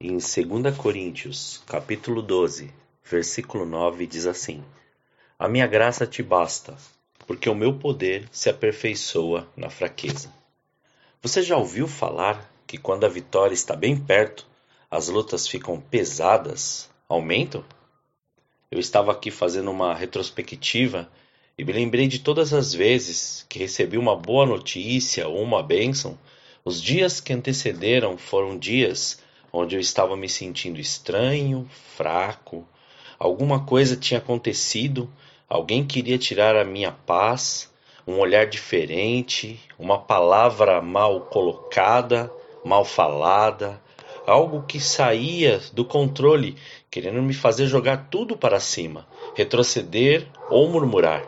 Em 0.00 0.18
2 0.18 0.76
Coríntios, 0.76 1.62
capítulo 1.68 2.20
12, 2.20 2.68
versículo 3.04 3.64
9, 3.64 4.08
diz 4.08 4.26
assim: 4.26 4.62
A 5.38 5.48
minha 5.48 5.68
graça 5.68 6.04
te 6.04 6.20
basta, 6.20 6.76
porque 7.28 7.48
o 7.48 7.54
meu 7.54 7.78
poder 7.78 8.28
se 8.32 8.50
aperfeiçoa 8.50 9.48
na 9.56 9.70
fraqueza. 9.70 10.34
Você 11.22 11.42
já 11.42 11.56
ouviu 11.56 11.86
falar 11.86 12.52
que 12.66 12.76
quando 12.76 13.04
a 13.04 13.08
vitória 13.08 13.54
está 13.54 13.76
bem 13.76 13.96
perto, 13.96 14.44
as 14.90 15.08
lutas 15.08 15.46
ficam 15.46 15.80
pesadas, 15.80 16.90
aumentam? 17.08 17.64
Eu 18.72 18.80
estava 18.80 19.12
aqui 19.12 19.30
fazendo 19.30 19.70
uma 19.70 19.94
retrospectiva 19.94 21.08
e 21.56 21.64
me 21.64 21.72
lembrei 21.72 22.08
de 22.08 22.18
todas 22.18 22.52
as 22.52 22.74
vezes 22.74 23.46
que 23.48 23.60
recebi 23.60 23.96
uma 23.96 24.16
boa 24.16 24.44
notícia 24.44 25.28
ou 25.28 25.40
uma 25.40 25.62
bênção. 25.62 26.18
Os 26.64 26.82
dias 26.82 27.20
que 27.20 27.32
antecederam 27.32 28.18
foram 28.18 28.58
dias 28.58 29.22
onde 29.56 29.76
eu 29.76 29.80
estava 29.80 30.16
me 30.16 30.28
sentindo 30.28 30.80
estranho, 30.80 31.68
fraco. 31.96 32.66
Alguma 33.16 33.64
coisa 33.64 33.96
tinha 33.96 34.18
acontecido, 34.18 35.08
alguém 35.48 35.86
queria 35.86 36.18
tirar 36.18 36.56
a 36.56 36.64
minha 36.64 36.90
paz, 36.90 37.72
um 38.04 38.18
olhar 38.18 38.46
diferente, 38.46 39.60
uma 39.78 39.96
palavra 39.96 40.82
mal 40.82 41.20
colocada, 41.20 42.30
mal 42.64 42.84
falada, 42.84 43.80
algo 44.26 44.64
que 44.66 44.80
saía 44.80 45.60
do 45.72 45.84
controle, 45.84 46.56
querendo 46.90 47.22
me 47.22 47.32
fazer 47.32 47.66
jogar 47.66 48.08
tudo 48.10 48.36
para 48.36 48.58
cima, 48.58 49.06
retroceder 49.36 50.26
ou 50.50 50.68
murmurar. 50.68 51.24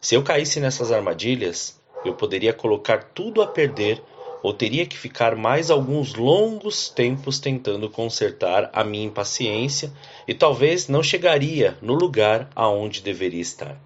Se 0.00 0.14
eu 0.14 0.22
caísse 0.22 0.60
nessas 0.60 0.92
armadilhas, 0.92 1.80
eu 2.04 2.14
poderia 2.14 2.52
colocar 2.52 3.02
tudo 3.12 3.42
a 3.42 3.46
perder 3.46 4.00
ou 4.42 4.52
teria 4.52 4.86
que 4.86 4.96
ficar 4.96 5.34
mais 5.34 5.70
alguns 5.70 6.14
longos 6.14 6.88
tempos 6.88 7.38
tentando 7.38 7.90
consertar 7.90 8.70
a 8.72 8.84
minha 8.84 9.06
impaciência 9.06 9.92
e 10.26 10.34
talvez 10.34 10.88
não 10.88 11.02
chegaria 11.02 11.76
no 11.80 11.94
lugar 11.94 12.48
aonde 12.54 13.00
deveria 13.00 13.40
estar. 13.40 13.80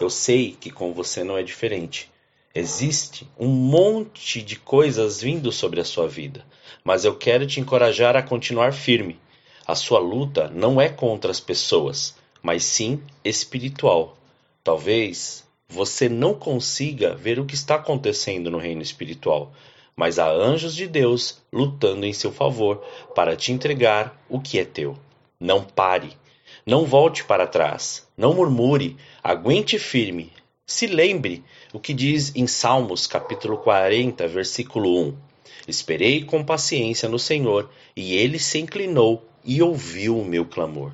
Eu 0.00 0.10
sei 0.10 0.56
que 0.58 0.70
com 0.70 0.92
você 0.92 1.22
não 1.22 1.38
é 1.38 1.42
diferente. 1.42 2.10
Existe 2.54 3.28
um 3.38 3.48
monte 3.48 4.42
de 4.42 4.56
coisas 4.56 5.20
vindo 5.20 5.50
sobre 5.50 5.80
a 5.80 5.84
sua 5.84 6.06
vida, 6.06 6.44
mas 6.84 7.04
eu 7.04 7.16
quero 7.16 7.46
te 7.46 7.60
encorajar 7.60 8.16
a 8.16 8.22
continuar 8.22 8.72
firme. 8.72 9.18
A 9.66 9.74
sua 9.74 9.98
luta 9.98 10.50
não 10.50 10.80
é 10.80 10.88
contra 10.88 11.30
as 11.30 11.40
pessoas, 11.40 12.14
mas 12.42 12.64
sim 12.64 13.00
espiritual. 13.24 14.16
Talvez 14.62 15.44
você 15.68 16.08
não 16.08 16.34
consiga 16.34 17.14
ver 17.14 17.40
o 17.40 17.44
que 17.44 17.54
está 17.54 17.76
acontecendo 17.76 18.50
no 18.50 18.58
reino 18.58 18.82
espiritual, 18.82 19.52
mas 19.96 20.18
há 20.18 20.30
anjos 20.30 20.74
de 20.74 20.86
Deus 20.86 21.42
lutando 21.52 22.04
em 22.04 22.12
seu 22.12 22.32
favor 22.32 22.84
para 23.14 23.36
te 23.36 23.52
entregar 23.52 24.20
o 24.28 24.40
que 24.40 24.58
é 24.58 24.64
teu. 24.64 24.96
Não 25.38 25.62
pare, 25.62 26.16
não 26.66 26.84
volte 26.84 27.24
para 27.24 27.46
trás, 27.46 28.06
não 28.16 28.34
murmure, 28.34 28.96
aguente 29.22 29.78
firme. 29.78 30.32
Se 30.66 30.86
lembre 30.86 31.44
o 31.72 31.78
que 31.78 31.92
diz 31.92 32.34
em 32.34 32.46
Salmos 32.46 33.06
capítulo 33.06 33.58
40, 33.58 34.26
versículo 34.28 35.08
1. 35.08 35.16
Esperei 35.68 36.24
com 36.24 36.44
paciência 36.44 37.08
no 37.08 37.18
Senhor, 37.18 37.70
e 37.94 38.14
ele 38.14 38.38
se 38.38 38.58
inclinou 38.58 39.22
e 39.44 39.62
ouviu 39.62 40.18
o 40.18 40.24
meu 40.24 40.44
clamor. 40.44 40.92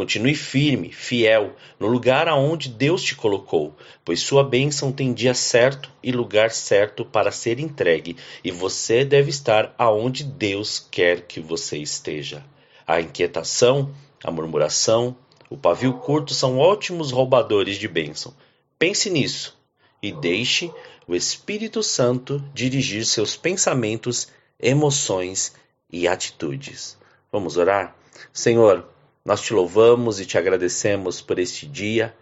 Continue 0.00 0.34
firme, 0.34 0.90
fiel, 0.90 1.54
no 1.78 1.86
lugar 1.86 2.26
aonde 2.26 2.70
Deus 2.70 3.02
te 3.02 3.14
colocou, 3.14 3.76
pois 4.02 4.20
sua 4.20 4.42
bênção 4.42 4.90
tem 4.90 5.12
dia 5.12 5.34
certo 5.34 5.90
e 6.02 6.10
lugar 6.10 6.52
certo 6.52 7.04
para 7.04 7.30
ser 7.30 7.60
entregue, 7.60 8.16
e 8.42 8.50
você 8.50 9.04
deve 9.04 9.28
estar 9.28 9.74
aonde 9.76 10.24
Deus 10.24 10.78
quer 10.90 11.26
que 11.26 11.38
você 11.38 11.76
esteja. 11.76 12.42
A 12.86 12.98
inquietação, 12.98 13.94
a 14.24 14.30
murmuração, 14.30 15.14
o 15.50 15.58
pavio 15.58 15.92
curto 15.92 16.32
são 16.32 16.56
ótimos 16.56 17.10
roubadores 17.10 17.76
de 17.76 17.86
bênção. 17.86 18.32
Pense 18.78 19.10
nisso 19.10 19.54
e 20.02 20.12
deixe 20.12 20.72
o 21.06 21.14
Espírito 21.14 21.82
Santo 21.82 22.42
dirigir 22.54 23.04
seus 23.04 23.36
pensamentos, 23.36 24.28
emoções 24.58 25.52
e 25.92 26.08
atitudes. 26.08 26.96
Vamos 27.30 27.58
orar? 27.58 27.94
Senhor, 28.32 28.88
nós 29.24 29.42
te 29.42 29.52
louvamos 29.52 30.18
e 30.18 30.24
te 30.24 30.38
agradecemos 30.38 31.20
por 31.20 31.38
este 31.38 31.66
dia 31.66 32.14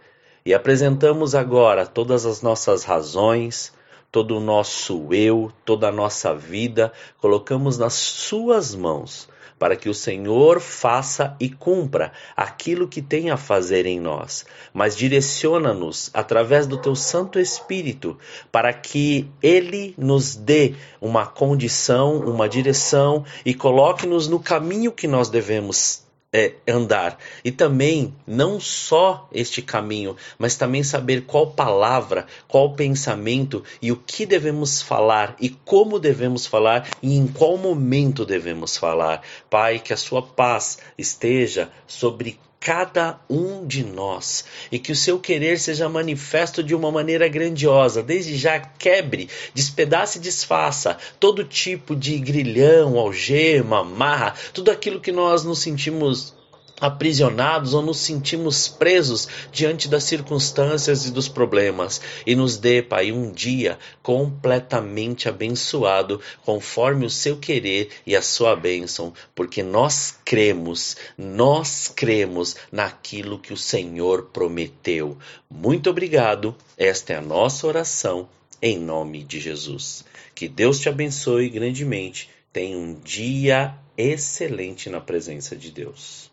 e 0.45 0.53
apresentamos 0.53 1.33
agora 1.35 1.85
todas 1.85 2.25
as 2.25 2.41
nossas 2.41 2.83
razões, 2.83 3.73
todo 4.11 4.37
o 4.37 4.39
nosso 4.39 5.13
eu, 5.13 5.51
toda 5.63 5.87
a 5.87 5.91
nossa 5.91 6.33
vida, 6.35 6.91
colocamos 7.19 7.77
nas 7.77 7.93
Suas 7.93 8.73
mãos, 8.75 9.29
para 9.57 9.75
que 9.75 9.89
o 9.89 9.93
Senhor 9.93 10.59
faça 10.59 11.35
e 11.39 11.49
cumpra 11.49 12.11
aquilo 12.35 12.87
que 12.87 13.01
tem 13.01 13.29
a 13.29 13.37
fazer 13.37 13.85
em 13.85 13.99
nós. 13.99 14.45
Mas 14.73 14.95
direciona-nos 14.95 16.09
através 16.13 16.65
do 16.65 16.77
Teu 16.77 16.95
Santo 16.95 17.39
Espírito, 17.39 18.17
para 18.51 18.73
que 18.73 19.29
Ele 19.41 19.93
nos 19.97 20.35
dê 20.35 20.75
uma 20.99 21.25
condição, 21.25 22.17
uma 22.19 22.47
direção 22.47 23.25
e 23.45 23.53
coloque-nos 23.53 24.27
no 24.27 24.39
caminho 24.39 24.91
que 24.91 25.07
nós 25.07 25.29
devemos 25.29 26.08
é, 26.31 26.53
andar. 26.67 27.17
E 27.43 27.51
também, 27.51 28.13
não 28.25 28.59
só 28.59 29.27
este 29.31 29.61
caminho, 29.61 30.15
mas 30.37 30.55
também 30.55 30.83
saber 30.83 31.25
qual 31.25 31.51
palavra, 31.51 32.27
qual 32.47 32.73
pensamento 32.73 33.63
e 33.81 33.91
o 33.91 33.97
que 33.97 34.25
devemos 34.25 34.81
falar 34.81 35.35
e 35.39 35.49
como 35.49 35.99
devemos 35.99 36.45
falar 36.45 36.87
e 37.01 37.17
em 37.17 37.27
qual 37.27 37.57
momento 37.57 38.25
devemos 38.25 38.77
falar. 38.77 39.21
Pai, 39.49 39.79
que 39.79 39.93
a 39.93 39.97
sua 39.97 40.21
paz 40.21 40.79
esteja 40.97 41.69
sobre 41.87 42.39
cada 42.59 43.19
um 43.29 43.65
de 43.65 43.83
nós 43.83 44.43
e 44.71 44.77
que 44.77 44.91
o 44.91 44.95
seu 44.95 45.19
querer 45.19 45.59
seja 45.59 45.87
manifesto 45.87 46.61
de 46.61 46.75
uma 46.75 46.91
maneira 46.91 47.27
grandiosa. 47.27 48.03
Desde 48.03 48.35
já 48.35 48.59
quebre, 48.59 49.29
despedace 49.53 50.17
e 50.17 50.21
desfaça 50.21 50.97
todo 51.19 51.43
tipo 51.43 51.95
de 51.95 52.17
grilhão, 52.17 52.97
algema, 52.97 53.79
amarra, 53.79 54.33
tudo 54.53 54.71
aquilo 54.71 54.99
que 54.99 55.11
nós 55.11 55.43
nos 55.43 55.59
sentimos 55.59 56.33
aprisionados 56.79 57.73
ou 57.73 57.81
nos 57.81 57.97
sentimos 57.97 58.67
presos 58.67 59.27
diante 59.51 59.87
das 59.87 60.03
circunstâncias 60.03 61.05
e 61.05 61.11
dos 61.11 61.27
problemas. 61.27 62.01
E 62.25 62.35
nos 62.35 62.57
dê, 62.57 62.81
Pai, 62.81 63.11
um 63.11 63.31
dia 63.31 63.77
completamente 64.01 65.27
abençoado, 65.27 66.19
conforme 66.45 67.05
o 67.05 67.09
seu 67.09 67.37
querer 67.37 67.89
e 68.05 68.15
a 68.15 68.21
sua 68.21 68.55
bênção, 68.55 69.13
porque 69.33 69.63
nós 69.63 70.17
cremos, 70.23 70.97
nós 71.17 71.91
cremos 71.93 72.55
naquilo 72.71 73.39
que 73.39 73.53
o 73.53 73.57
Senhor 73.57 74.29
prometeu. 74.33 75.17
Muito 75.49 75.89
obrigado. 75.89 76.55
Esta 76.77 77.13
é 77.13 77.15
a 77.17 77.21
nossa 77.21 77.67
oração 77.67 78.27
em 78.61 78.77
nome 78.77 79.23
de 79.23 79.39
Jesus. 79.39 80.03
Que 80.35 80.47
Deus 80.47 80.79
te 80.79 80.89
abençoe 80.89 81.49
grandemente. 81.49 82.29
Tenha 82.51 82.77
um 82.77 82.93
dia 82.93 83.75
excelente 83.97 84.89
na 84.89 84.99
presença 84.99 85.55
de 85.55 85.71
Deus. 85.71 86.28